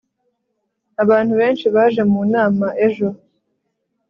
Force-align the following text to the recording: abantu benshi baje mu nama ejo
abantu 1.03 1.33
benshi 1.39 1.65
baje 1.75 2.01
mu 2.11 2.21
nama 2.33 2.67
ejo 2.85 3.09